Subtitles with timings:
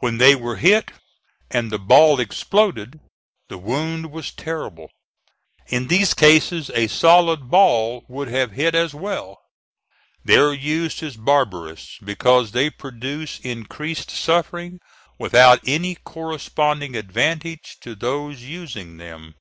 [0.00, 0.90] When they were hit
[1.48, 2.98] and the ball exploded,
[3.48, 4.90] the wound was terrible.
[5.68, 9.38] In these cases a solid ball would have hit as well.
[10.24, 14.80] Their use is barbarous, because they produce increased suffering
[15.20, 19.36] without any corresponding advantage to those using them.